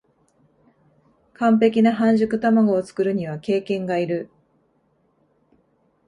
[1.35, 4.31] 完璧な半熟たまごを作るには経験がいる